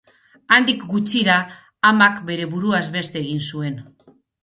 [0.55, 1.35] Handik gutxira,
[1.91, 3.83] amak bere buruaz beste egin zuen.